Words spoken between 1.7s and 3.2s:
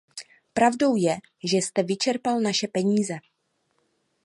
vyčerpal naše peníze.